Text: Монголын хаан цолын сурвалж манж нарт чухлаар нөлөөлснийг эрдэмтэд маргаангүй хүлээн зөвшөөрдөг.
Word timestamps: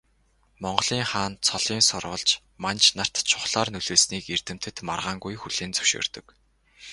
Монголын 0.63 1.03
хаан 1.11 1.33
цолын 1.45 1.81
сурвалж 1.89 2.29
манж 2.63 2.83
нарт 2.97 3.15
чухлаар 3.29 3.69
нөлөөлснийг 3.75 4.25
эрдэмтэд 4.35 4.77
маргаангүй 4.89 5.35
хүлээн 5.39 5.75
зөвшөөрдөг. 5.77 6.25